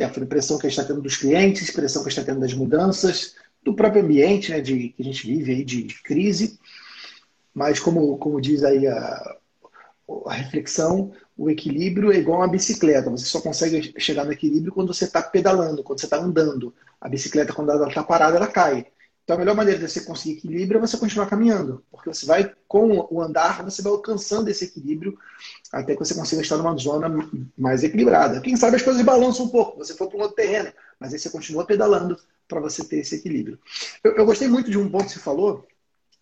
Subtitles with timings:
[0.00, 0.28] Stephanie?
[0.28, 2.54] Pressão que a gente está tendo dos clientes, pressão que a gente está tendo das
[2.54, 6.58] mudanças, do próprio ambiente né, de, que a gente vive aí de, crise.
[7.52, 9.36] Mas como, como diz aí a,
[10.26, 13.10] a reflexão, o equilíbrio é igual a uma bicicleta.
[13.10, 16.74] Você só consegue chegar no equilíbrio quando você está pedalando, quando você está andando.
[17.00, 18.86] A bicicleta, quando ela está parada, ela cai.
[19.30, 21.84] Então, a melhor maneira de você conseguir equilíbrio é você continuar caminhando.
[21.88, 25.16] Porque você vai, com o andar, você vai alcançando esse equilíbrio
[25.70, 27.08] até que você consiga estar numa zona
[27.56, 28.40] mais equilibrada.
[28.40, 31.18] Quem sabe as coisas balançam um pouco, você for para um outro terreno, mas aí
[31.20, 33.56] você continua pedalando para você ter esse equilíbrio.
[34.02, 35.64] Eu, eu, gostei muito de um ponto que você falou,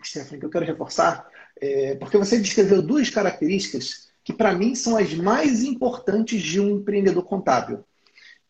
[0.04, 1.26] Stephanie, que eu quero reforçar,
[1.58, 6.76] é, porque você descreveu duas características que, para mim, são as mais importantes de um
[6.76, 7.82] empreendedor contábil.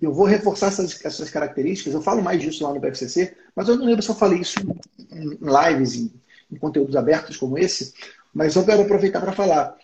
[0.00, 3.76] Eu vou reforçar essas, essas características, eu falo mais disso lá no BFCC, mas eu
[3.76, 4.60] não lembro se eu falei isso
[5.10, 6.12] em lives, em,
[6.52, 7.92] em conteúdos abertos como esse,
[8.32, 9.76] mas eu quero aproveitar para falar.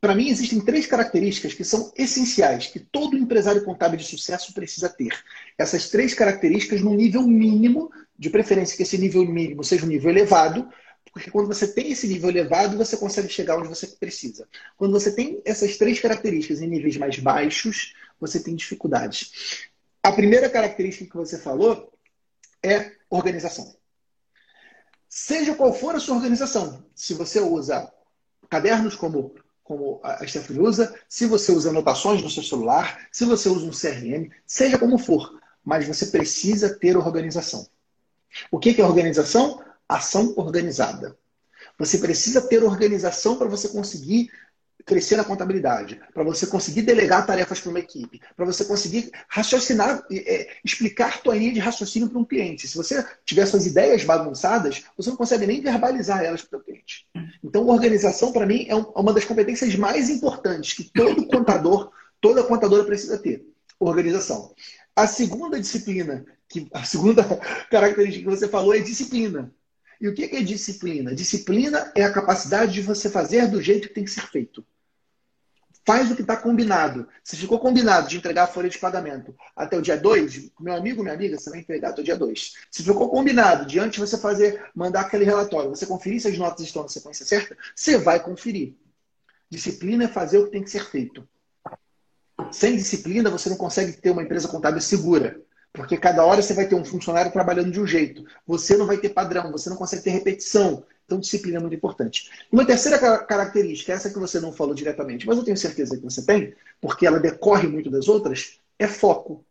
[0.00, 4.88] Para mim, existem três características que são essenciais, que todo empresário contábil de sucesso precisa
[4.88, 5.12] ter.
[5.56, 10.10] Essas três características no nível mínimo, de preferência que esse nível mínimo seja um nível
[10.10, 10.68] elevado,
[11.12, 14.46] porque quando você tem esse nível elevado, você consegue chegar onde você precisa.
[14.76, 19.68] Quando você tem essas três características em níveis mais baixos, você tem dificuldades.
[20.02, 21.92] A primeira característica que você falou
[22.62, 23.74] é organização.
[25.08, 27.90] Seja qual for a sua organização, se você usa
[28.48, 33.48] cadernos como, como a Stephanie usa, se você usa anotações no seu celular, se você
[33.48, 37.66] usa um CRM, seja como for, mas você precisa ter organização.
[38.50, 39.64] O que é organização?
[39.88, 41.16] Ação organizada.
[41.78, 44.30] Você precisa ter organização para você conseguir
[44.86, 50.06] crescer na contabilidade, para você conseguir delegar tarefas para uma equipe, para você conseguir raciocinar,
[50.10, 52.68] é, explicar tua linha de raciocínio para um cliente.
[52.68, 57.04] Se você tiver suas ideias bagunçadas, você não consegue nem verbalizar elas para o cliente.
[57.42, 61.90] Então, organização, para mim, é uma das competências mais importantes que todo contador,
[62.20, 63.44] toda contadora precisa ter.
[63.80, 64.54] Organização.
[64.94, 67.24] A segunda disciplina, que, a segunda
[67.68, 69.52] característica que você falou é disciplina.
[70.00, 71.12] E o que é disciplina?
[71.12, 74.64] Disciplina é a capacidade de você fazer do jeito que tem que ser feito.
[75.86, 77.06] Faz o que está combinado.
[77.22, 81.00] Se ficou combinado de entregar a folha de pagamento até o dia 2, meu amigo,
[81.00, 82.54] minha amiga, você vai entregar até o dia 2.
[82.72, 86.66] Se ficou combinado de antes você fazer, mandar aquele relatório, você conferir se as notas
[86.66, 88.74] estão na sequência certa, você vai conferir.
[89.48, 91.26] Disciplina é fazer o que tem que ser feito.
[92.50, 95.40] Sem disciplina, você não consegue ter uma empresa contábil segura.
[95.72, 98.24] Porque cada hora você vai ter um funcionário trabalhando de um jeito.
[98.44, 100.84] Você não vai ter padrão, você não consegue ter repetição.
[101.06, 102.30] Então, disciplina é muito importante.
[102.50, 106.24] Uma terceira característica, essa que você não falou diretamente, mas eu tenho certeza que você
[106.26, 109.44] tem, porque ela decorre muito das outras, é foco.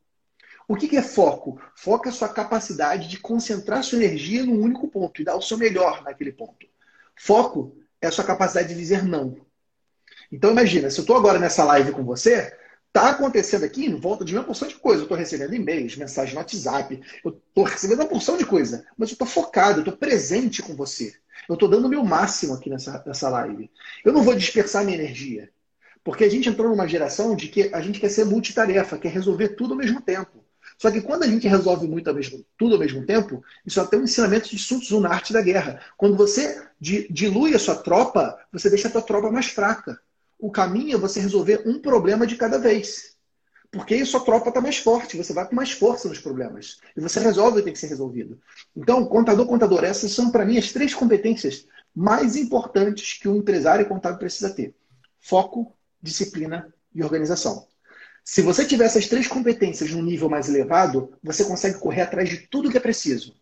[0.68, 1.60] O que é foco?
[1.74, 5.42] Foco é a sua capacidade de concentrar sua energia num único ponto e dar o
[5.42, 6.68] seu melhor naquele ponto.
[7.16, 9.38] Foco é a sua capacidade de dizer não.
[10.32, 12.52] Então, imagina, se eu estou agora nessa live com você,
[12.96, 15.02] Está acontecendo aqui em volta de uma porção de coisa.
[15.02, 19.10] Eu estou recebendo e-mails, mensagens no WhatsApp, eu estou recebendo uma porção de coisa, mas
[19.10, 21.14] eu estou focado, eu estou presente com você.
[21.48, 23.70] Eu estou dando o meu máximo aqui nessa, nessa live.
[24.04, 25.50] Eu não vou dispersar minha energia.
[26.04, 29.50] Porque a gente entrou numa geração de que a gente quer ser multitarefa, quer resolver
[29.50, 30.44] tudo ao mesmo tempo.
[30.78, 33.98] Só que quando a gente resolve muito ao mesmo, tudo ao mesmo tempo, isso até
[33.98, 35.80] um ensinamento de Sun Tzu na arte da guerra.
[35.98, 40.00] Quando você dilui a sua tropa, você deixa a sua tropa mais fraca
[40.40, 43.15] o caminho é você resolver um problema de cada vez.
[43.75, 46.80] Porque aí sua tropa está mais forte, você vai com mais força nos problemas.
[46.96, 48.40] E você resolve o que tem que ser resolvido.
[48.74, 53.85] Então, contador, contador, essas são para mim as três competências mais importantes que um empresário
[53.85, 54.74] contábil precisa ter:
[55.19, 57.68] foco, disciplina e organização.
[58.24, 62.47] Se você tiver essas três competências num nível mais elevado, você consegue correr atrás de
[62.47, 63.35] tudo que é preciso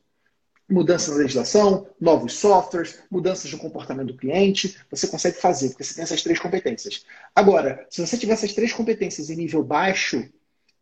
[0.74, 5.94] mudanças na legislação, novos softwares, mudanças no comportamento do cliente, você consegue fazer, porque você
[5.94, 7.06] tem essas três competências.
[7.36, 10.28] Agora, se você tiver essas três competências em nível baixo,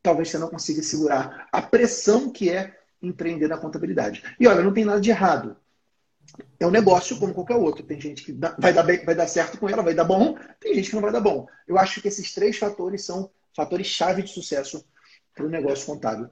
[0.01, 4.23] talvez você não consiga segurar a pressão que é empreender na contabilidade.
[4.39, 5.57] E olha, não tem nada de errado.
[6.57, 7.83] É um negócio como qualquer outro.
[7.83, 10.73] Tem gente que vai dar, bem, vai dar certo com ela, vai dar bom, tem
[10.75, 11.47] gente que não vai dar bom.
[11.67, 14.85] Eu acho que esses três fatores são fatores-chave de sucesso
[15.35, 16.29] para o negócio contábil.